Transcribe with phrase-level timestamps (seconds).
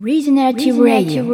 [0.00, 1.24] Regenerative Radio.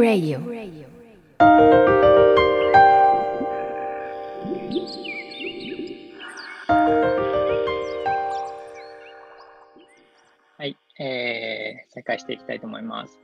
[10.56, 13.20] はい、えー、再開していきたいと思います。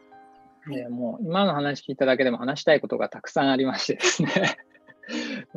[0.68, 4.58] でもう今の話聞いただけでも話したいことがたくさんありましてですね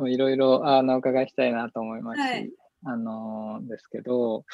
[0.08, 2.50] いろいろあのお伺いしたいなと思いますし、はい、
[2.84, 4.46] あのですけど、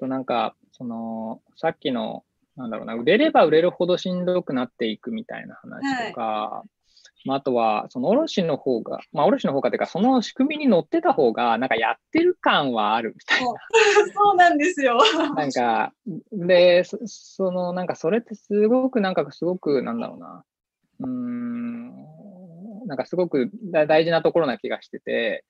[0.00, 2.24] となんか、その、さっきの、
[2.60, 13.46] なんだろうな、売れれば売れるほどしんどくなっていくみたいな話とか、はい、まあ、あとは、その卸の方が、まあ、卸の方がっていうか、その仕組みに乗ってた方が、なんかやってる感はあるみたいな。
[14.14, 14.98] そう なんですよ。
[15.34, 15.92] なんか、
[16.32, 20.44] で、その、なんかそれってすごく、なんかすごく、なんだろうな、
[21.00, 21.90] うん、
[22.86, 25.44] なんかすごく大事なところな気がしてて、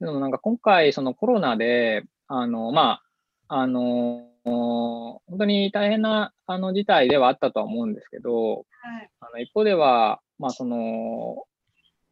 [0.00, 3.00] でもなんか今回、そのコロナで、あの、ま
[3.48, 8.62] あ、あの、本当に大変なあの事態ではあったとは思うんですけど、は
[9.02, 11.44] い、あの一方では、まあ、その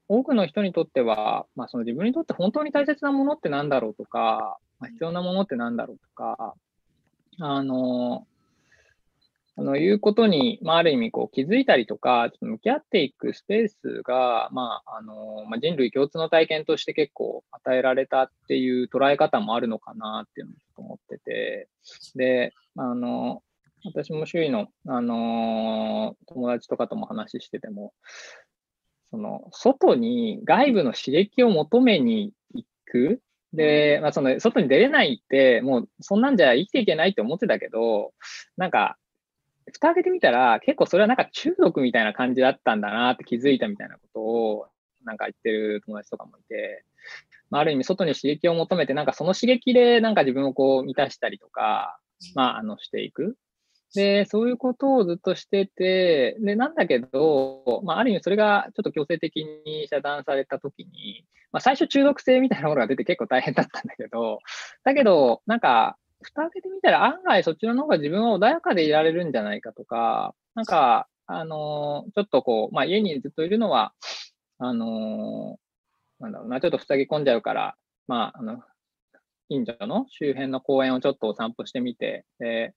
[0.09, 6.55] 多くの人にとっては、まあ、その自分にとって本当に大切なものって何だろうとか、まあ、必要なものって何だろうとか、
[7.41, 8.27] あの
[9.59, 21.69] あのいうことに、まあ、ある意味こう気づいたりとか、ちょっと向き合っていくスペースが、まああのまあ、人類共通の体験として結構与えられたっていう捉え方もあるのかなっていうのを思ってて、
[22.15, 23.43] で、あの
[23.85, 27.93] 私も周囲の、あの友達とかとも話してても、
[29.11, 33.21] その外に外部の刺激を求めに行く。
[33.53, 38.13] で、まあ、その外に出れないって、もうそんなんじゃ生きていけないって思ってたけど、
[38.57, 38.99] なんか
[39.73, 44.67] 蓋開けてみたら、結構それはなんか中毒みたいな感じだったんだなって気づいたみたいなことを、
[45.05, 46.85] なんか言ってる友達とかもいて、
[47.51, 51.99] まあ、ある意味外に刺激を求めて、なんかその刺激でなんか自分をこう満たしたりとか、
[52.35, 53.37] まあ、あの、していく。
[53.95, 64.41] で、そういうことをずっとしてて、で、なんだけど、まあ、ある意味それがちょっと強制的に遮断されたときに、まあ、最初中毒性みたいなものが出て結構大変だったんだけど、
[64.85, 73.93] だけど、なんか、蓋開けてみたら案外そっちの方が自分は穏やかでいられるんじゃないかとか、なんか、あのー、ちょっとこう、まあ家にずっといるのは、
[74.59, 77.77] あのー、なんだろうな、ちょっと塞ぎ込んじゃうから、
[78.09, 78.63] まあ、あの、
[79.49, 82.75] 近所の周辺の公園をちょっとお散歩してみて、で、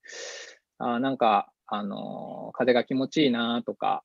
[0.77, 4.03] あなんか、あのー、風が気持ちいいなとか、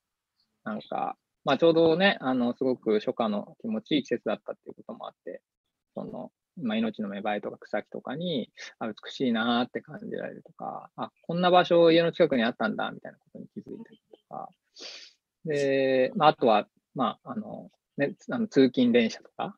[0.65, 5.43] なんか、まあちょうどね、あの、すごく初夏の気持ちいい季節だったっていうこともあって、
[5.95, 6.31] その、
[6.63, 14.49] まあ、命の芽生えとか草木とかに、あ、美しいなって感じられるとか、あ、こんな場所家の近くにあったんだ、みたいなことに気づいたりとか、
[15.45, 19.57] で、まあ、あとは、まあ、あの、ね、あの通勤電車とか、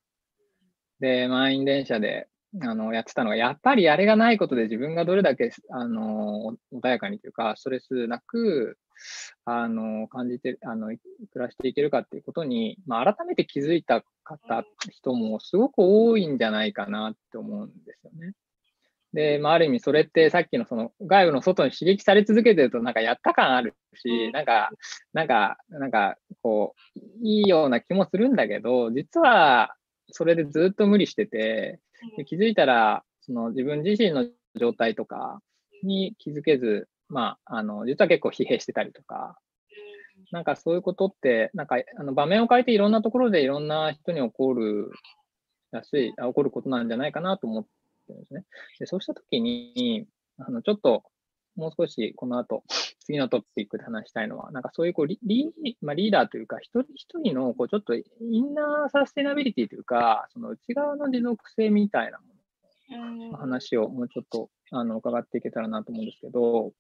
[1.01, 2.29] で、満員電車で、
[2.63, 8.79] あの、やってたのが、やっぱりあれがないことで自分がどれだけ、あの、穏やかにというか、ストレスなく、
[9.45, 10.99] あの、感じて、あの、暮
[11.35, 18.35] らしていけるかっていうことに、まあ、改めて気づいた方、人もすごく多いんじゃないかなって思うんですよね。
[19.15, 24.71] で、まあ、ある意味それってさっきのその外部の外に刺激され続けてるとなんかやった感あるし、なんか、
[25.15, 29.75] なんか、なんかこう、いいような気もするんだけど、実は
[30.11, 31.81] それでずっと無理してて、
[32.17, 34.27] で気づいたら、その自分自身の
[34.59, 35.41] 状態とか
[35.83, 39.39] に気づけず、まあ、あの、実は結構疲弊してたりとか、
[40.31, 44.91] なんかそういうことって、なんかあの場面を変えていろんなところでいろんな人に起こる
[45.73, 47.71] やすい、起こることなんじゃないかなと思って
[48.13, 48.45] るんですね。
[48.79, 50.07] でそうしたときに、
[50.39, 51.05] あのちょっと
[51.57, 52.63] もう少しこの後、
[53.01, 55.51] 次のトピックで話したいのは、なんかそういうこうリリ,、
[55.81, 62.27] まあ、リーダーというか、一人一人のこうちょっとインナーサステナビリティというか、その内側の持続性みたいなも
[62.91, 66.73] のの話をもうちょっとあの伺っていけたらなと思うんですけど、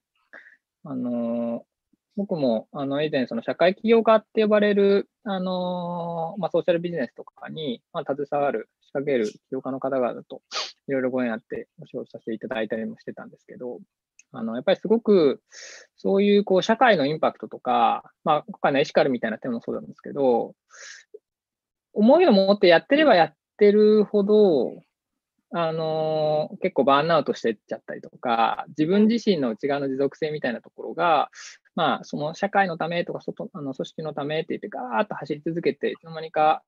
[0.84, 1.64] あの
[2.18, 10.42] 僕もあの以前、その社会起業家って呼ばれる、あのまあ、ソーシャルビジネスとかに、まあ、携わる、仕掛ける起業家の方々と
[10.88, 13.78] いろいろご縁あってお仕事させていただいたりもしてたんですけど、
[14.32, 15.40] あのやっぱりすごく
[15.96, 20.56] そういうこう社会のインパクトとか、まあ、今回のエシカルみたいな点もそうなんですけど、
[21.92, 24.82] 思いを持ってやってればやってるほど、
[25.50, 31.30] あの結構バーンアウトしてっちゃったりとか、自分自身の内側の持続性みたいなところが、
[31.78, 36.64] まあ、その社会のためとか外、あの組織のためって言って、ガーッと走り続けて、いつの間にか、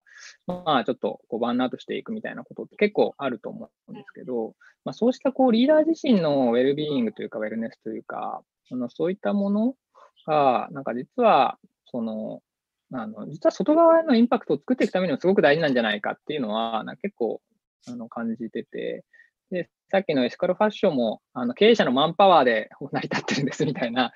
[0.46, 4.54] まあ、ちょっとこうバンアウトしていくみたいなことって結構あると思うんですけど、
[4.84, 9.74] まあ、そうしたこうリーダー自身のウェルビーイングというか、ウェルネスというか、あのそういったもの
[10.28, 12.40] が、なんか実は、その、
[12.92, 17.40] あの実は外側のインパクトを作っていくためにもすごく大事なんじゃないかっていうのは、な結構
[17.88, 19.04] あの感じてて、
[19.50, 24.12] で、さっきのエスカルファッションも、あの経営者のマンパワーで成り立ってるんですみたいな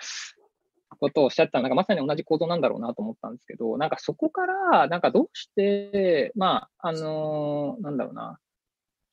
[0.94, 8.38] ことをおっしゃったなんかまさに同じ構造なんだろうなと思ったんですけど、なんかそこから、なんかどうして、まあ、あの、なんだろうな、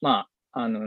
[0.01, 0.81] まあ、あの、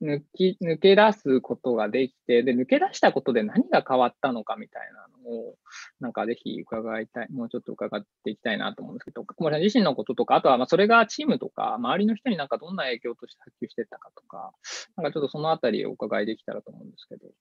[0.00, 5.56] 抜き、抜け出すことができて、で、抜け出したことで何が変わったのかみたいなのを、
[5.98, 14.52] なんかぜひ伺いたい、もうちょっと伺っていきたいなと思うんですけど、小森さん自身のこととか、あとはまそれがチームとか、周りの人になんかどんな影響として波及してったかとか、
[14.96, 17.32] なんかちょっとそのあたりをお伺いできたらと思うんですけど、ど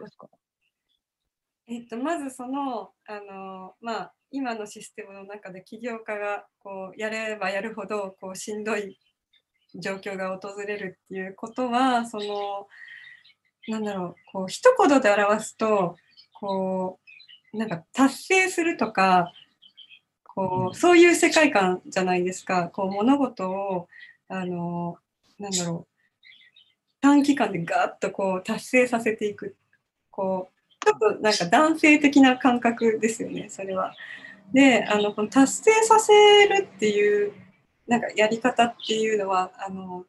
[0.00, 0.28] うですか？
[1.68, 8.98] えっと、まずその、あの、まあ、今のシステムの中で起業家がこうやればやるほどこうしんどい
[9.74, 12.66] 状況が訪れるっていうことはその
[13.68, 15.96] なんだろうこう一言で表すと
[16.34, 16.98] こ
[17.54, 19.32] うなんか達成するとか
[20.24, 22.68] こうそういう世界観じゃないですか。
[22.68, 23.88] こう物事を
[24.28, 24.98] あの
[25.38, 25.94] なんだろう
[27.00, 29.56] 短期間でガーッとこう達成させていく
[30.10, 30.57] こう
[30.88, 33.94] ちょっとなんか男性的な感覚ですよねそれは。
[34.52, 36.12] であのこの達成させ
[36.48, 37.32] るっていう
[37.86, 40.06] なんかやり方っていうのはあの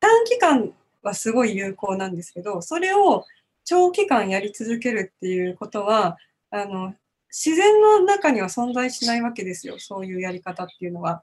[0.00, 3.24] 短期間はすごい有効なんですけどそれを
[3.64, 6.16] 長期間やり続けるっていうことは
[6.50, 6.94] あの
[7.30, 11.22] 自然の中には存在しないわけですよそういうやり方っていうのは。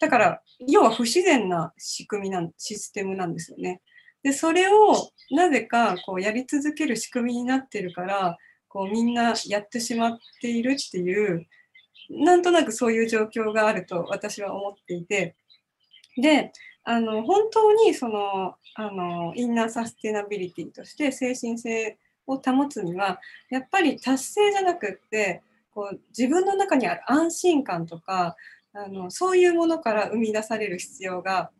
[0.00, 3.80] だから要は不自然な仕組みなシステムなんですよね。
[4.22, 8.36] でそれをなぜかこうやり続ける仕組みになってるから
[8.68, 11.46] こうみんなやってしまっているっていう
[12.10, 15.36] なんとなくそういう状況があると私は思っていて、
[16.16, 16.52] で、
[16.84, 23.20] あの本当にそのあのインナーサステナビリティとして精神性を保つには、
[23.50, 25.42] やっぱり達成じゃなくって、
[25.74, 28.36] こう自分の中にある安心感とか、
[28.72, 31.50] あのそういうものから生み出される必要が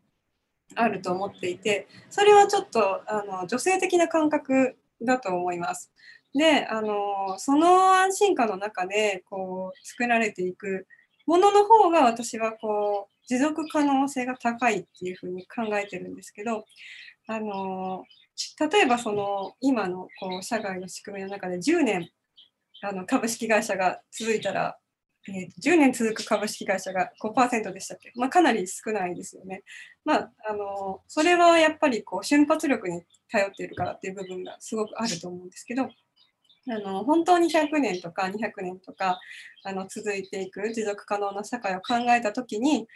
[0.74, 5.92] あると思っていて、それはちょっとあの女性的な感覚だと思います。
[6.34, 10.86] であのその安心感の中でこう作られていく
[11.26, 16.64] ものの方が私はこう持続可能性が高いっていうふうに考えてるんですけど
[17.26, 18.04] あの
[18.70, 22.10] 例えばその今のこう社外の仕組みの中で10年
[22.82, 24.78] あの株式会社が続いたら、
[25.28, 29.62] えー、10年続く株式会社が5%でしたっけ、まあ、かなり少ないですよね。
[30.04, 39.18] まあ、あのそれはやっぱりこう瞬発力に頼っているからっていう部分がすごくあると思うんですけどあの本当に100年とか200年とか
[39.64, 42.86] あの続いていく持続可能な社会を考えた時に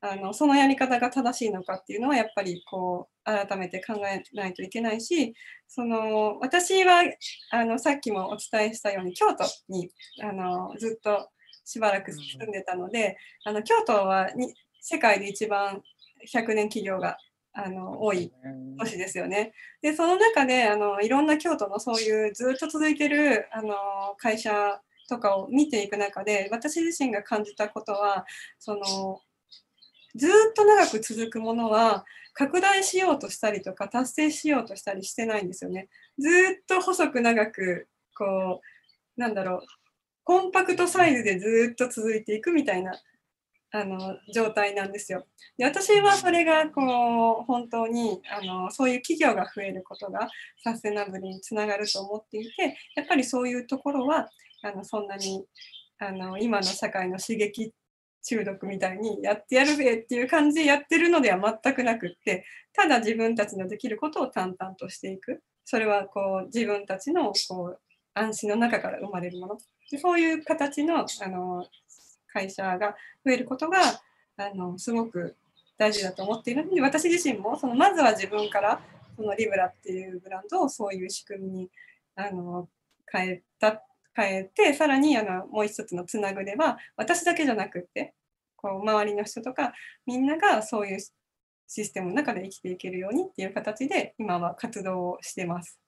[0.00, 5.32] あのそのやり方が正しいのかっていうのはやっぱりこう改めて考えないといけないし
[5.68, 7.04] その私は
[7.52, 9.90] あのさっきもお伝えしたように京都に
[10.20, 11.28] あのずっと
[11.64, 15.82] しばらく住んでたので、あの京都はに世界で一番
[16.26, 17.18] 100年企業が
[17.54, 18.32] あの多い
[18.78, 19.52] 都市ですよね。
[19.82, 23.74] でその中であのいろんな京都のそういうずっと続いてるあの
[24.18, 28.24] 会社とかを見ていく中で私自身が感じたことは
[28.58, 29.20] その
[30.14, 32.04] ずっと長く続くものは
[32.34, 35.88] 拡大しようとしたりとか達成しようとしたりしてないんですよね。
[36.18, 38.60] ずっと細く長くこ
[39.16, 39.81] うなんだろう
[40.24, 42.92] コンパクトサイズでずっと続いていくみたいな
[43.74, 45.26] あの状態なんですよ。
[45.56, 50.28] で私はそれがこう本当にあのそういう企業が増えることが
[50.62, 54.28] サステナブルにつながると思っていてやっぱりそういうところは
[54.62, 55.46] あのそんなに
[55.98, 57.72] あの今の社会の刺激
[58.22, 67.80] 中毒みたいにやってやるぜっていう感じでやってるのでは全くなくってただ自分たちのできることを淡々としていくそれはこう自分たちのこう
[68.14, 69.58] 安心の中から生まれるもの
[69.92, 71.66] でそういう形のあの
[72.32, 73.78] 会社が増えることが
[74.38, 75.36] あのすごく
[75.76, 78.80] 大事だと思っているので私自身もそのまずは自分から
[79.14, 81.68] そのリブラっていうブランドをそういう仕組みに
[82.16, 82.68] あの
[83.12, 83.82] 変えた
[84.14, 88.14] 変えてさらにあのもう一つのつなぐでは私だけじゃなくって
[88.56, 89.74] こう周りの人とか
[90.06, 91.00] みんながそういう
[91.68, 95.81] システムの中で生きていけるようにっていう形で今は活動をしてます。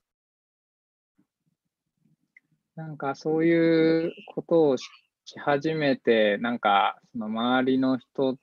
[2.76, 4.88] なんかそういうことをし
[5.36, 8.36] 始めて、なんか、その周りの人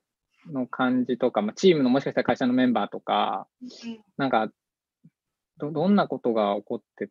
[0.51, 3.47] の感じとか、まあ、チームのもしかしたら会社のメンバーとか、
[4.17, 4.50] なんか
[5.57, 7.09] ど、どんなことが起こって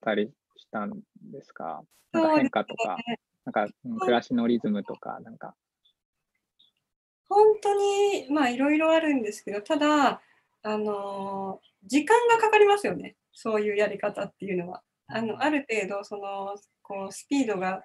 [0.00, 1.84] たりしたんですか？
[2.12, 2.96] なんか変化とか、
[3.44, 5.54] なんか暮らしのリズムとか、なんか。
[7.28, 10.20] 本当に、まあいろいろあるんですけど、ただ、
[10.64, 13.16] あの時間がかかりますよね。
[13.32, 14.82] そういうやり方っていうのは。
[15.08, 17.82] あのある程度そのこうスピードが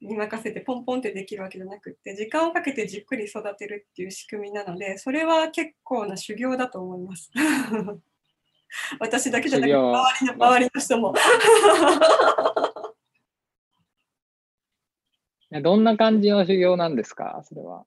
[0.00, 7.30] に任せてポンポンってできるわけじゃなくって時間をかけてじっくり育てるっていう仕組みなのでそれは結構な修行だと思います。
[8.98, 11.14] 私だけじゃなくて周りの周りの人も
[15.60, 17.84] どんな感じの修行なんですか、それは。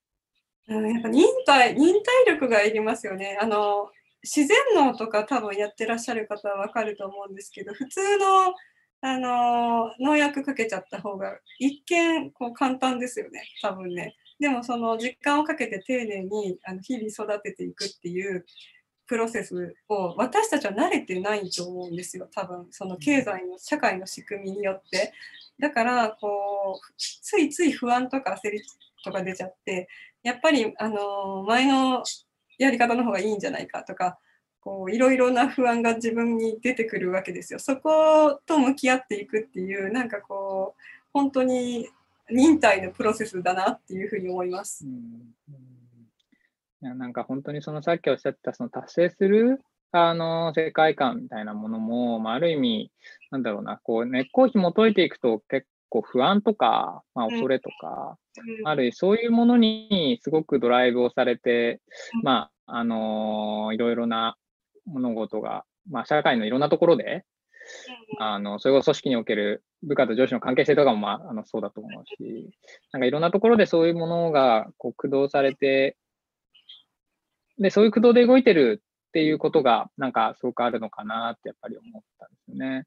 [0.67, 3.37] うん、やっぱ忍耐、忍耐力がいりますよね。
[3.41, 3.89] あの、
[4.25, 8.53] 自然農とか多分やってらっしゃる方はわかると思うんですけど、普通の、
[9.01, 14.15] あの農薬かけちゃった方が一見こう簡単ですよね、多分ね。
[14.39, 18.45] でもその時間をかけて丁寧にあの日々育てていくっていう
[19.05, 25.13] プロセスを私たちは慣れてないと思うんですよ、多分その経済の社会の仕組みによって。
[25.59, 28.61] だからこうついつい不安とか焦り
[29.03, 29.87] とか出ちゃって
[30.23, 32.03] やっぱりあの前の
[32.57, 34.17] やり方の方がいいんじゃないかとか
[34.65, 37.59] こういろいろな不安が自分に出てくるわけですよ。
[37.59, 40.81] そこと向き合っていくっていうなんかこう
[41.13, 41.87] 本当に
[42.31, 44.83] 忍耐のプロセスだなっていうふうに思います。
[44.85, 45.35] うん、
[46.81, 52.91] いやなんか本当にそのさっきおっしゃったその達成するあの世界観みたいなものも、まあ、ある意味
[53.29, 58.17] なんだろうなこう根っこを紐解いていくと結構不安とか、まあ、恐れとか、
[58.59, 61.81] うん、あるそういうものにすごくドライブをされて、
[62.15, 64.37] うん、まああのー、いろいろな
[64.85, 67.23] 物事が、まあ、社会のいろんなところで、
[68.19, 72.49] あの、それこそ組織における部下と上司の関係性とかも、まあ、あのそうだと思うし、
[72.91, 75.97] なんかいろんなところでそういうものがこう駆動されて、
[77.59, 82.83] で、そういう駆動で動いてるっていうことが、なんかすごくあるのかなってやっぱり思ったんですよね。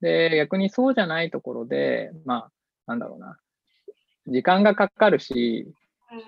[0.00, 2.50] で、逆にそうじゃないところで、まあ、
[2.86, 3.38] なんだろうな、
[4.26, 5.66] 時間がかかるし、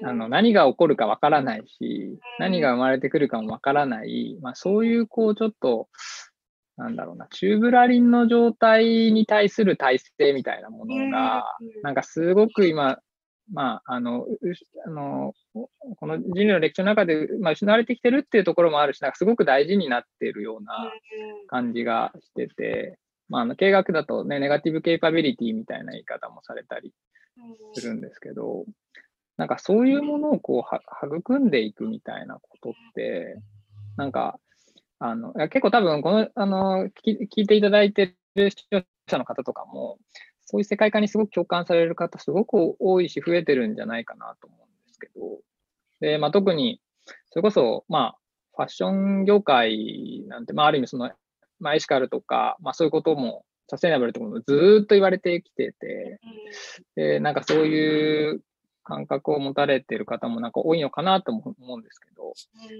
[0.02, 5.88] あの何が起こるかわからないし、何が生まれてくるかもわからない、まあ、そういうこうちょっと、
[6.76, 11.44] なんだろうな、チューブラリンの状態に対する体制みたいなものが、
[11.82, 12.98] なんかすごく今、
[13.52, 14.26] まあ、あの、
[14.86, 20.92] あのこの人類の歴史の中で、まあ、失われてきてるっていうところもあるし、なんかすごく大事になっているような
[21.48, 22.98] 感じがしてて、
[23.28, 26.92] まあ、あの経学だとね、ネガティブケイパビリティみたいな言い方もされたり
[27.74, 28.64] するんですけど、
[29.36, 30.64] なんかそういうものをこ
[31.02, 33.38] う育んでいくみたいなことって、
[33.96, 34.38] なんか、
[35.00, 39.98] あの結構多分このあの聞いていただいてる視聴者の方とかも、
[40.44, 45.40] そういう世界観にすごく共感される方、すごく多いし、増えてるんじゃないかなと思うんですけど、
[46.00, 46.80] でまあ、特に、
[47.30, 48.18] それこそ、まあ、
[48.56, 51.10] ファッション業界なんて、まあ、ある意味その、
[51.60, 56.20] まあ、エシカルとか、まあ、そういうことも、サステナブルってこともずっと言われてきてて、
[56.96, 58.40] でなんかそういう
[58.82, 62.32] 感覚を持たれている方もなんか多いのかなと思うんですけど、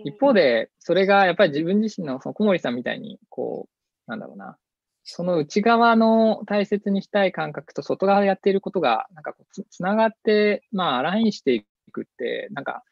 [0.04, 4.56] 一方で、それがやっぱり自分自身のその小森さんみたいに、こう、なんだろうな、
[5.04, 12.82] その内側の大切にしたい感覚と外側でやっていることが、なんかこうつながって、まあ、アラインしていくって、なんか、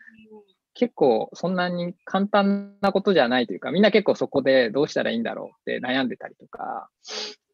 [0.76, 6.90] 結構そんなに簡単なことじゃないというか、みんな結構そこでどうしたらいいんだろうって悩んでたりとか、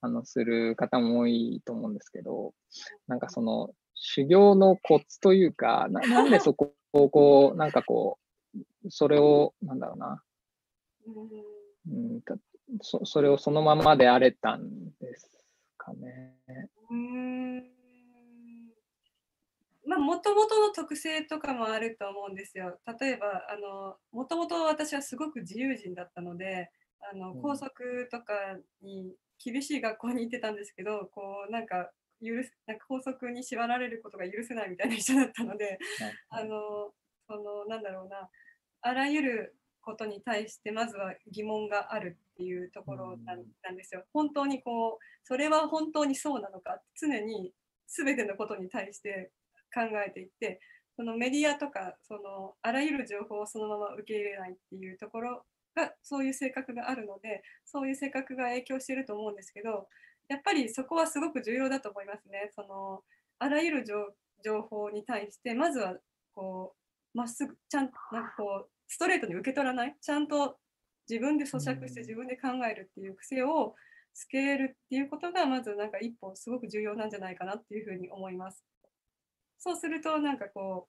[0.01, 2.53] あの、する方も多いと思うんですけど、
[3.07, 8.19] なんかその修行のコツというか、な なんでそこをこう、なんかこ
[8.57, 10.23] う、それを、なんだろうな、
[11.89, 12.21] うん、
[12.81, 15.45] そそれをそのままであれたんです
[15.79, 16.35] かね。
[19.85, 22.79] うんまあ、もともとの特性とかもあると思うんですよ。
[23.01, 26.71] 例えば、あの、もともと私はすごく自由人だったので、
[27.13, 28.35] あの、校則とか
[28.81, 31.91] に厳しい学校に行ってたんですけど、こう、なんか、
[32.23, 35.79] 許すなんか法則に縛られることが許せないみたいな人だったので、
[36.31, 36.93] あの
[37.27, 38.29] そのなんだろうな
[38.81, 44.05] あらゆることに対してまずは疑問があるっていうところなんなんですよ。
[44.13, 47.53] 本当にこうそれは本当にそうなのか常に
[47.89, 49.33] 全てのことに対して
[49.73, 50.61] 考えていって
[50.97, 59.89] そのメディアとかそのあらゆる情報をそのまま受け入れないっていうところがそういう性格があるのでそういう性格が影響してると思うんですけど
[60.29, 62.51] やっぱりそこはすごく重要だと思いますね。
[62.55, 63.03] その
[63.39, 63.85] あらゆる
[64.45, 65.97] 情報に対してまずは
[66.35, 66.75] こ
[67.15, 70.57] うまっすぐちゃんとなんかこうストレートに受け取らないちゃんと
[71.09, 73.75] 自分で咀嚼して自分で考えるっていう癖を
[74.15, 78.65] つけるっていうことがまずなんか一歩すごく重要なんじゃないかなっていうふうに思います。
[79.65, 80.89] そうするとなんかこ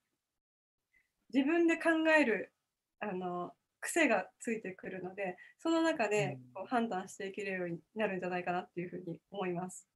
[1.31, 1.89] う自分で考
[2.19, 2.51] える
[2.99, 9.87] あの癖がついてくるのでその中でこう判断していけるようになるんじゃないかなっていうふうに思います。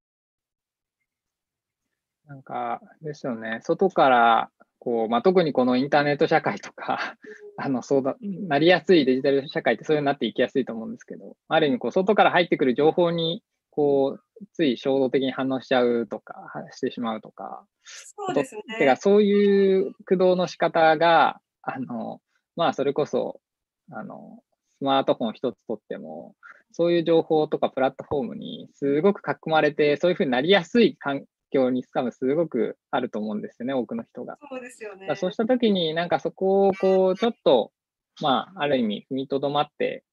[2.28, 3.62] なんかですよね。
[3.64, 7.16] 外からこう、まあ、特にこのインターネット社会とか、
[7.58, 13.42] あのそうだなりやすいデジタル社会ってそういうになっていきやすいと思うんですけどある意味こう外から入ってくる情報に
[13.72, 16.36] こうつい衝動的に反応しちゃうとか
[16.72, 22.20] してしまうとかそうですねてかそういう駆動の仕方があの
[22.56, 23.40] まあそれこそ
[23.92, 24.40] あの、
[24.80, 26.36] スマートフォン一つとっても、
[26.72, 34.38] そういう情報とかプラットフォームにすごく囲まれて、そういうふうになりやすいかん境に多分すごくあると思うんですよね、多くの人が。
[34.50, 35.16] そうですよね。
[35.16, 37.72] そうしたときに、なんかそこをこう、ちょっと、
[38.22, 40.04] まあ、ある意味踏みとどまって、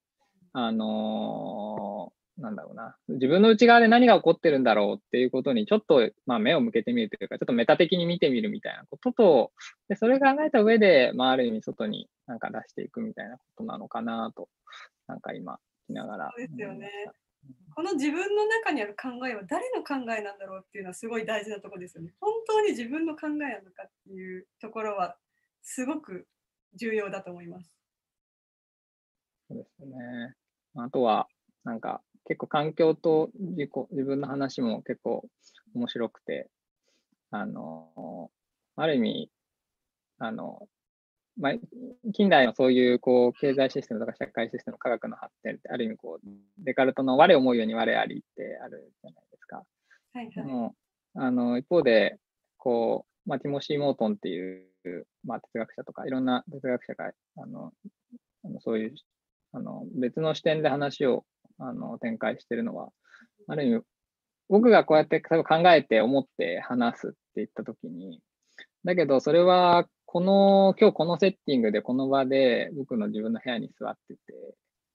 [0.52, 1.93] あのー
[2.38, 9.52] なんだろうな、自分の内側で何が起こってるんだろうっていうことに、ちょっと、まあ、目を向けてみるというか、ちょっとメタ的に見てみるみたいなことと、
[9.88, 14.48] でそれを考えた上で、まあ、ある意味外になんか出していくみたいなことなのかなと、
[15.06, 16.90] なんか今、聞きながらそうですよね。
[17.74, 22.14] この自分の中にある考えは誰の考えなんだろうっていうのはすごい大事なところですよね。
[22.20, 25.16] 本当に自分の考えなのかっていうところは
[25.62, 26.26] すごく
[26.74, 27.70] 重要だと思います。
[29.48, 30.34] そうですよね。
[30.76, 31.28] あとは、
[31.64, 35.24] なんか、結構環境と自己自分の話も結構
[35.74, 36.48] 面白くて、
[37.30, 38.30] あの、
[38.76, 39.30] ある意味、
[40.18, 40.68] あの、
[41.38, 41.52] まあ、
[42.12, 46.28] 近代のそういうこう経済システムとか社会システム、科学の発展って、ある意味こう、
[46.58, 49.64] デカルトの我思うように我ありってあるじゃないですか。
[50.12, 50.34] はいはい。
[50.34, 50.74] でも、
[51.14, 52.18] あの、一方で、
[52.56, 57.72] こう、まあ、ティモシー・モートンっていう、まあ、哲学者とか、いろんな哲学者が、あの、
[58.44, 58.94] あのそういう、
[59.52, 61.24] あの、別の視点で話を、
[61.58, 62.90] あの、展開してるのは、
[63.48, 63.82] ある意味、
[64.48, 68.20] 僕がこうやって考えて思って話すって言ったときに、
[68.84, 74.20] だけど、それは、この、今日このセッティングで、この場で、僕の自分の部屋に座ってて、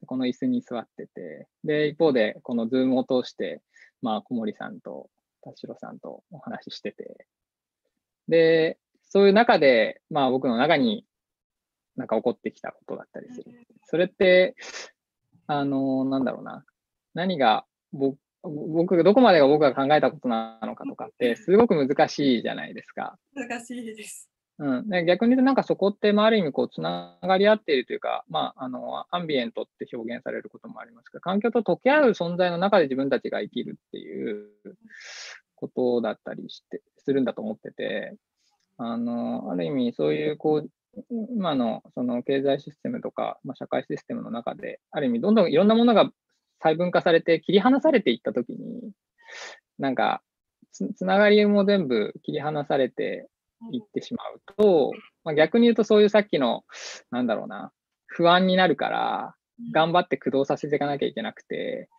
[0.05, 3.61] この椅子に座ってて、で、一方で、このズームを通して、
[4.01, 5.09] まあ、小森さんと
[5.41, 7.25] 田代さんとお話ししてて、
[8.27, 8.77] で、
[9.09, 11.05] そういう中で、まあ僕の中に
[11.95, 13.45] なんか起こってきたことだったりする。
[13.85, 14.55] それって、
[15.49, 16.63] あの、なんだろうな、
[17.15, 23.17] 何が僕、僕が、どこまでが僕が考えたことなのかとかって、すごく難しいじゃないですか。
[23.33, 24.29] 難しいです。
[24.59, 34.49] うん、で逆に言うと、なんかそこって、まあ、ある意味、こう、つながり合っているというか、まあ、あの、アンビエントって表現されることもありますが、環境と溶け合う存在の中で自分たちが生きるっていう
[35.55, 38.15] ことだったりして、するんだと思ってて、
[38.77, 40.69] あの、ある意味、そういう、こう、
[41.09, 46.09] 今のその経済システムとか、まあ、社会システムの中で、ある意味、どんどんいろんなものが
[46.61, 48.91] 細分化されて切り離されていったときに、
[49.77, 50.21] なんか
[50.71, 53.27] つ、つながりも全部切り離されて
[53.71, 54.91] いってしまうと、
[55.23, 56.63] まあ、逆に言うとそういうさっきの、
[57.11, 57.71] なんだろうな、
[58.07, 59.35] 不安になるから、
[59.73, 61.89] 頑張って駆動させていかなきゃいけなくて、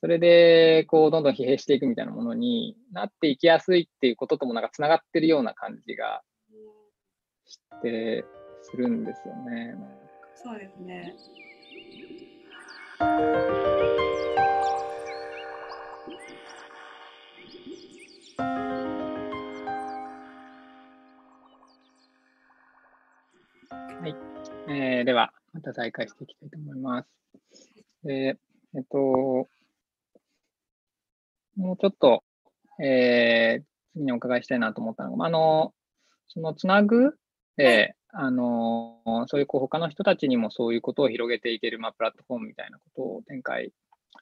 [0.00, 6.22] それで、こう、どんどん疲弊していくみたいなものになっていきやすいっていうことともなんかつながってるような感じが
[7.50, 8.24] して、
[8.62, 9.74] するんですよね。
[10.34, 11.14] そうですね。
[24.68, 27.08] えーでは、また再開していきたいと思います。
[28.04, 28.38] で
[28.76, 29.48] えっと、
[31.56, 32.22] もうちょっと、
[32.82, 35.74] えー次にお伺いしたいなと思ったのが、まああの、
[36.28, 37.18] そのつなぐ
[37.56, 43.72] で、あの、そういうこう他の人たちにもそういうことを広げていける、まあ、プラットフォームみたいなことを展開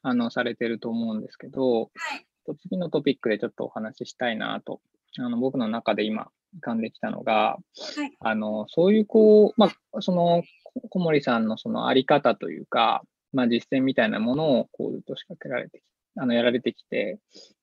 [0.03, 1.87] あのされてると思うんですけど、は
[2.17, 2.27] い。
[2.63, 4.81] 次のトピックでちょっとお話ししたいなと、
[5.19, 7.59] あの僕の中で今浮かんできたのが、は
[8.07, 8.17] い。
[8.21, 15.83] あの、そういうこう、まあ、その、こ小森さんのそのあり方というか、まあ、実践みたいなものをこうずっと仕掛けられてき、
[16.17, 17.19] あの、やられてきて、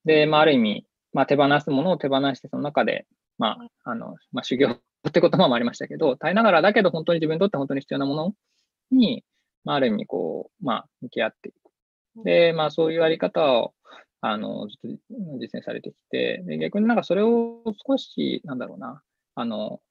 [0.06, 8.34] で、まあ、ある意味、まあ、手放すものを手放して、その中で、まあ、あの、まあ、修行って言葉もありましたけど、耐えながらだけど本当に自分にとって本当に必要なもの
[8.92, 9.24] に、
[9.64, 12.24] まあ、ある意味、こう、まあ、向き合っていく。
[12.24, 13.74] で、まあ、そういうあり方を、
[14.22, 14.98] あの、ずっと
[15.40, 19.02] 実践されてきて、で、逆になんかそれを少し、なんだろうな、
[19.36, 19.82] あの、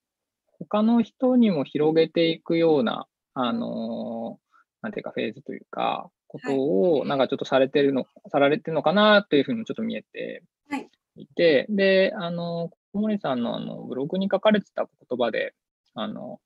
[0.58, 4.38] 他の人にも広げていくような、あの、
[4.82, 10.42] なんていうか、フェーズというか、ことを、なんかちょっとされてるの、さられてるのかなというふうにもちょっと見えて。
[10.68, 15.54] はいいて、で、あの、小森さんのあのブログに書かれてた言葉で、
[15.94, 16.40] あの、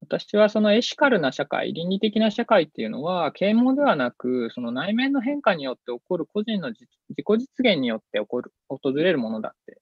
[0.00, 9.78] 私はそのエシカルな社会、倫理的な社会っていうのは、啓蒙ではなく、その内面の変化によって起こる個人の自己実現によって起こる、訪れるものだって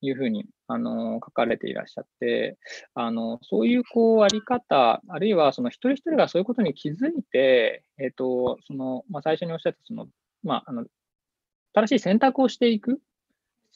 [0.00, 2.56] いうふうに、あの、書かれていらっしゃって、
[2.94, 10.06] あの、そういうこう、あり方、あるいはその一人一人がそういうことに気づいて、えっ、と、その、まあ、最初におっしゃった、その、
[10.42, 10.86] まあ、あの、
[11.74, 13.00] 正しい選択をしていく、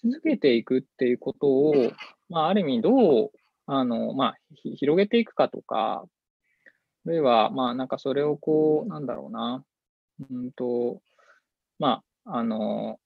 [0.05, 1.93] 続けていくっていうことを、
[2.29, 3.31] まあ、ある意味どう、
[3.67, 6.05] あの、まあ、ひ広げていくかとか、
[7.07, 9.65] あるいは、まあ、なんかそれをこう、なんだろうな、
[10.31, 11.01] うんと、
[11.79, 12.99] まあ、あの、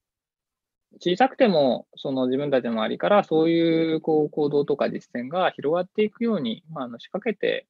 [1.00, 7.66] 小さくても、その自分たちの周りからそういうこう行動とか実践が広がっていくように、まあ、あの仕掛けて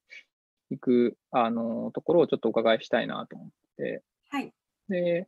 [0.69, 4.53] いくあのところをちょっとお伺いしたいなと思って、はい。
[4.87, 5.27] で、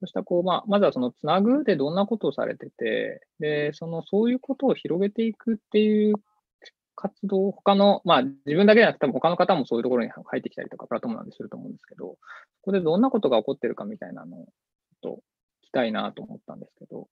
[0.00, 6.14] そうしたこう、まあ、まずはそのつなぐでどんなことをされてて、で、そのそういうことを広げていくっていう
[6.94, 12.16] 活動、他の、まあ自分だけじゃなくて、多分他の方もそういうところに入ってきたりとか、プラットフォームなんですると思うんですけど、こ
[12.62, 14.44] こでどんなことが起こってるかみたいなのを、
[15.02, 15.22] ちょっと
[15.62, 17.08] 聞きたいなと思ったんですけど。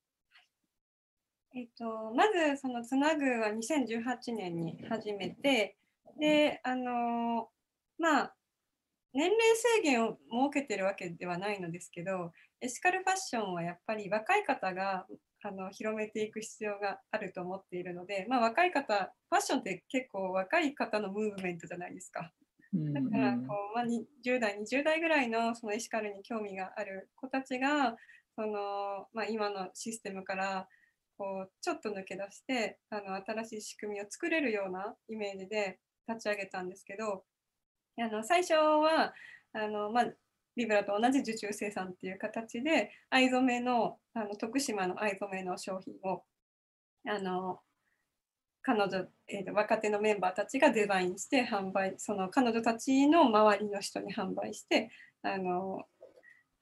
[1.55, 5.77] えっと、まずそのつなぐは2018年に始めて、
[6.19, 7.49] で、あの、
[7.99, 8.36] まあ、
[9.17, 9.39] 年齢
[9.79, 15.07] 制限を設けてるわけではないのですけど、エシカルファッションはやっぱり若い方が
[15.43, 22.31] あの広めていく必要があると思っているので、まあ、若い方、ファッションって結構若い方のムーブメントじゃないですか。
[22.75, 27.97] だからこう、まあ、10代、20代ぐらいのそのエシカルに興味がある子たちが、
[28.35, 30.69] そのまあ、今のシステムから
[31.17, 37.25] こうちょっと抜け出してあの新しい仕組みを作れるようなイメージで立ち上げたんですけど
[37.99, 39.15] あの最初は
[39.53, 40.07] あの、まあ、
[40.57, 46.23] ビブラと同じ受注生産っていう形で藍染めのあの徳島の藍染めの商品を
[47.07, 47.61] あの
[48.63, 54.91] 彼女、えー、若手のメンバーたちがデザインして販売その彼女たちの周りの人に販売して
[55.23, 55.83] あの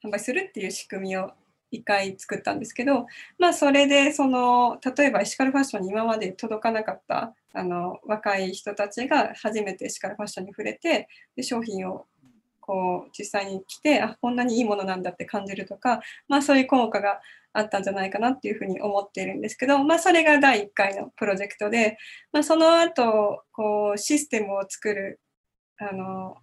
[0.03, 1.31] 販売するっていう仕組みを
[1.73, 3.05] 1回作ったんですけど、
[3.37, 12.05] まあ、それでその例えばエシカルファッションに今まで届かなかったあの若い人たちが初めてエシカルファッションに触れてで商品を
[12.59, 17.19] こう実際に来てあこんなにいいものなんだって感じるとか、まあ、そういう効果が
[17.53, 21.97] あったんじゃないかなっていうふうに思っているんですけど、まあ、それが第1回のプロジェクトで、
[22.33, 25.19] まあ、その後こうシステムを作る
[25.77, 26.37] あの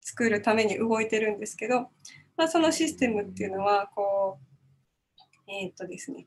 [0.00, 1.90] 作るために動いてるんですけど、
[2.36, 4.47] まあ、そのシステムっていうのはこう
[5.48, 6.26] えー、っとですね、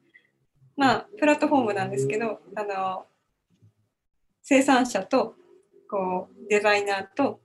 [0.75, 3.05] まあ、プラットフォームなんですけど、あの、
[4.41, 5.35] 生産者と、
[5.89, 7.39] こう、デザイナーと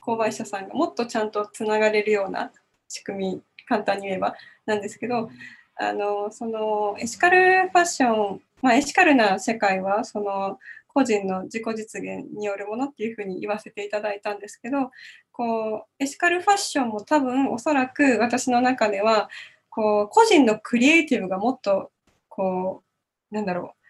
[0.00, 2.50] 購買者さんがもっとちゃんとつながれるような
[2.88, 4.34] 仕組み、簡単に言えば
[4.66, 5.30] なんですけど、
[5.76, 10.58] あの、その、エシカルファッション、まあ、エシカルな世界は、その、
[10.92, 14.90] 個人の自己実現によるものっていうふうに言わせていただいたんですけど
[15.32, 19.30] こうエシカルファッションも多分おそらく私の中では
[19.70, 21.90] こう個人のクリエイティブがもっと
[22.28, 22.82] こ
[23.30, 23.86] うなんだろう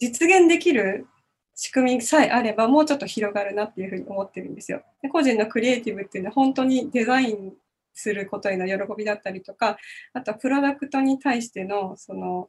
[0.00, 1.06] 実現できる
[1.54, 4.82] 仕組みさえあればもうちょっと広がるなっていうふうに思ってるんですよ。
[5.02, 7.54] で個人のクリエイティブっていうのは本当にデザイン
[7.94, 9.76] することへの喜びだったりとか
[10.12, 12.48] あとはプロダクトに対してのその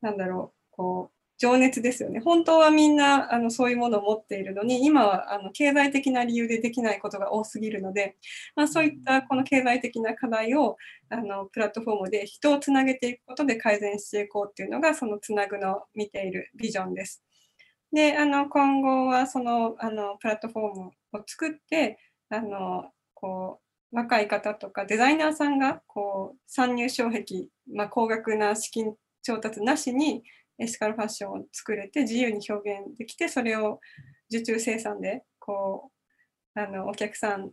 [0.00, 2.20] なんだろうこう情熱ですよね。
[2.20, 8.16] 本当はみんなあのそういうものを持っているのに、今はあの経済的な理由でできないことが多すぎるので、
[8.56, 10.76] まあ、そういったこの経済的な課題を
[11.08, 17.22] あのプラットフォームで人をつなげていくことで改善していこうっていうのが、そのつなぐの見ているビジョンです。
[17.92, 20.92] で、あの今後はそのあのプラットフォームを
[21.24, 21.98] 作って、
[22.30, 23.60] あのこ
[23.92, 30.24] う若い方とかデザイナーさんがこう参入障壁、まあ、高額な資金調達なしに
[30.58, 33.80] エシカルファッションを作れて自由に表現できてそれを
[34.30, 35.90] 受注生産でこ
[36.56, 37.50] うあのお客さん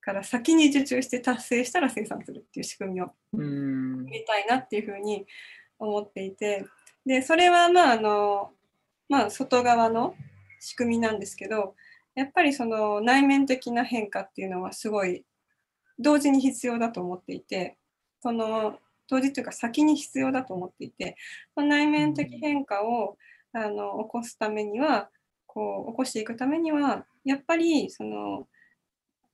[0.00, 5.26] から先に受注して達成したら生産するっていう仕組みを見たいなっていうふうに
[5.78, 6.64] 思っていて
[7.06, 8.50] でそれはまああの、
[9.08, 10.14] まあ、外側の
[10.60, 11.74] 仕組みなんですけど
[12.14, 15.24] やっぱりその内面的な変化っていうのはすごい
[15.98, 17.76] 同時に必要だと思っていて
[18.22, 18.78] その
[19.12, 21.16] 当時というか先に必要だと思っていて、
[21.54, 23.18] ま内面的変化を
[23.52, 25.10] あの起こすためには
[25.46, 28.46] こう起こしていくためにはやっぱりその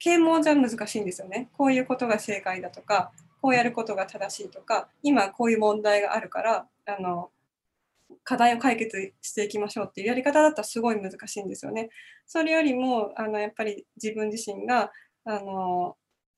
[0.01, 1.49] 啓蒙じゃ難しいんですよね。
[1.57, 7.31] こういうことが正解だとかこうやることが正しいとか今こういう問題があるからあの
[8.25, 11.91] 課題を解決していきましょうっていうやり方だったらすごい難しいんですよね。
[12.27, 14.91] それよりもあのやっぱり自分自身が
[15.25, 15.97] あの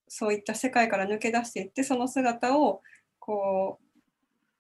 [0.09, 2.83] そういった世界から抜け出していってその姿を
[3.20, 3.90] こう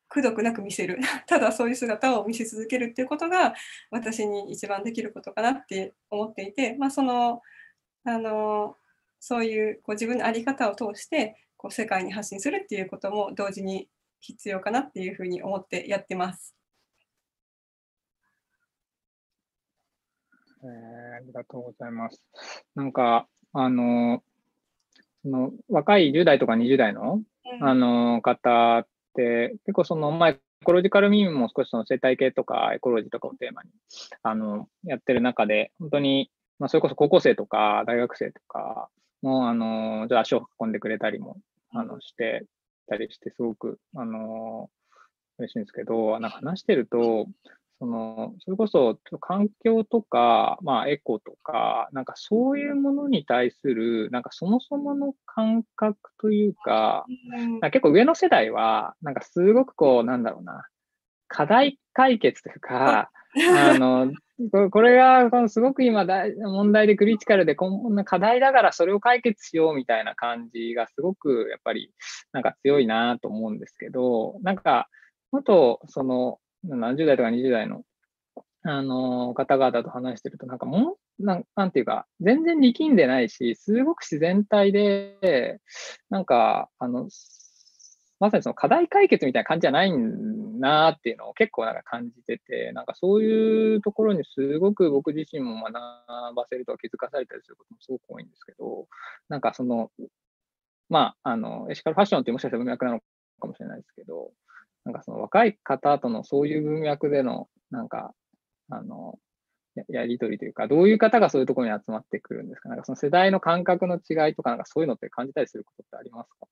[0.08, 3.54] くどくなく見せる ただそういう姿を見せ続けるっていうことが
[3.90, 7.42] 私に一番できることかなって思っていて、まあ、その
[8.04, 8.76] あの
[9.20, 13.88] そういうこう自分の在り方を通してこう世界に発信するっていうことも同時に
[14.20, 16.56] 必要かなっていうふうに思ってやってます。
[20.62, 22.22] えー、ありがとうございます。
[22.74, 24.22] なんか、あの、
[25.22, 27.22] その若い10代とか20代の
[27.60, 33.70] あの方って、結構その、まあ、エコロジカルミームも少しその生態系とかエコロジーとかをテーマに
[34.22, 38.88] あのやってる中で、本当に、まあ、それこそ高校生とか大学生とか
[39.22, 41.38] も、あの、じゃあ足を運んでくれたりも、
[41.72, 42.44] あの、して
[42.86, 44.70] たりして、すごく、あの、
[45.38, 47.26] 嬉しいんですけど、なんか話してると、
[47.80, 57.06] その、それこそ環境とか、まあエコとか、なんかそういうものに対する、なんかそもそもの感覚というか、
[57.38, 57.60] うん。
[57.60, 60.66] 結構上の世代は、なんかすごくこう、なんだろうな、
[61.26, 64.12] 課題解決というか、あの、
[64.52, 71.92] ここれがこのすごく今大問題でクリティカルでこんな課題だからそれを解決しようみたいな感じがすごくやっぱり
[72.32, 74.88] なんか強いなと思うんですけど、なんか
[75.30, 77.82] もっとその何十代とか20代の
[78.62, 85.60] あの方々と話してるとなんかもうなんなんていうか全然力んでないし、すごく自然体で、
[86.10, 87.08] なんかあの
[88.20, 95.72] まさにその課題解決みたいな感じじゃないなーっていうのを結構なんか感じてて、なんかそういうところにすごく僕自身も学
[96.36, 98.86] ばせるとか気づかされたりすることもすごく多いんですけど、
[99.30, 99.90] なんかその、
[100.90, 103.00] まあ、あの、エシカルファッションってもしかしたら文脈なの
[103.40, 104.32] かもしれないですけど、
[104.84, 108.14] なんかその若い方とのそういう文脈での、なんか、
[108.70, 109.18] あの、
[109.74, 112.68] ややりとりというか、どういう方がそういうところに集まってくるんですか？
[112.68, 116.46] なんかその世代の感覚の違いとか、なんかそういうのって感じたりすることってありますか？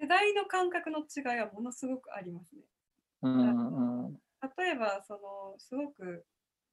[0.00, 2.62] 世代の感覚の違いはものすごくありますね。
[3.22, 4.20] うんうん
[4.58, 6.24] 例えばそのすごく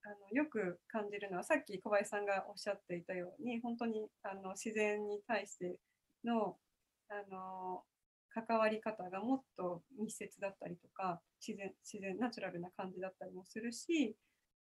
[0.05, 5.77] あのよく感じるのはさっき小林さんがおっしゃっていたように本当にあの自然に対して
[6.23, 6.57] の
[7.09, 7.83] あの
[8.45, 14.15] 関わり方がもっと密接だったりとか自然自然ナチュラルな感じだったりもするし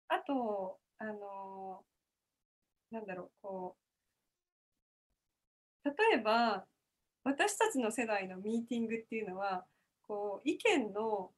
[0.07, 1.81] あとあの
[2.91, 3.75] なんだろうこ
[5.83, 6.65] う例えば
[7.23, 9.65] 私たちの世代のミーティングっていうのは
[10.07, 11.31] こう意見の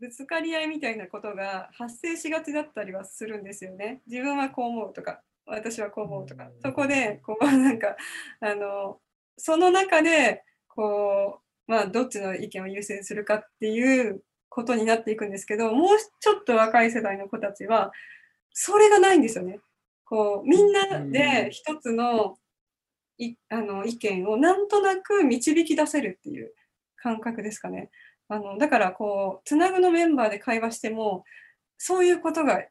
[0.00, 4.02] ぶつかり合いみたいなことが発生しがちだったりはするんですよね。
[4.06, 7.96] 自分はこう思うとか私はこう思うとかそこでこうなんか
[8.40, 8.98] あの
[9.36, 15.88] その中でこうまあどっちの意見を優先するかっていうことになっていくんですけどもう
[16.20, 17.92] ちょっと若い世代の子たちは
[18.52, 19.58] それがないんですよね。
[20.04, 22.36] こうみんなで一つの
[23.18, 26.52] いあの意見をなんとなく導き出せるっていう
[26.96, 27.90] 感覚ですかね。
[28.28, 31.24] あのだからこうつなぐのメンバーで会話しても
[31.78, 32.62] そういうことが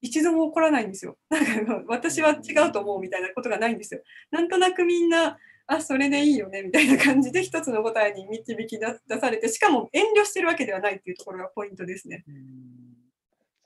[0.00, 1.16] 一度も起こらないんですよ。
[1.30, 4.02] なんか私は違うと思うみたいなことがないんですよ。
[4.30, 12.24] なんとなくみんなあそれでいいよねみたいな感じで一つの答えに導き出出されてしかも遠慮してるわけではないっていうところがポイントですね。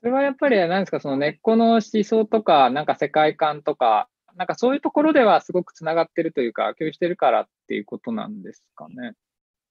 [0.00, 9.12] それはやっぱり何ですか、その根っこの思想とか、なんか世界観とか、なんかそういうところではすごくつながってるというか、共有してるからっていうことなんですかね。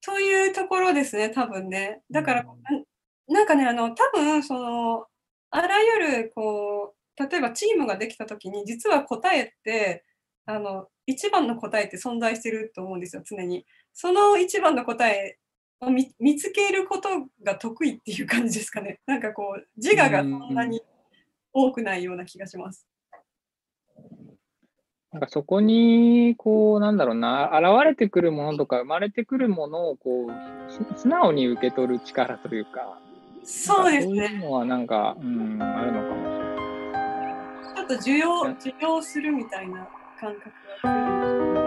[0.02, 2.02] そういうところですね、多分ね。
[2.12, 2.46] だから、
[3.28, 5.08] なんかね、あの、多分その、
[5.50, 10.06] あらゆる、こう、例えばチームができたときに、実は答えって、
[10.50, 13.68] あの、一番の答えって存在してると思うんですよ、常に。
[13.94, 15.38] その一番の答え
[15.80, 17.10] を見見つけること
[17.44, 19.00] が得意っていう感じですかね。
[19.06, 20.82] なんかこう、自我がそんなに
[21.54, 22.88] 多くないような気がします。
[25.12, 33.00] なんかそこに、こう、なんだろうな、現れてくるものとか、生まれてくるものを、こう、す素直に受け取る力というか、
[33.44, 34.28] そうですね。
[34.28, 36.54] そういうのはなんか、うん、あるのかもしれな
[37.74, 37.76] い。
[37.76, 39.88] ちょっと受容、受容するみたいな
[40.20, 41.59] kanka.